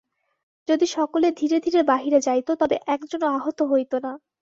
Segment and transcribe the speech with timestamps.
[0.67, 4.11] যদি সকলে ধীরে ধীরে বাহিরে যাইত, তবে একজনও আহত হইত না।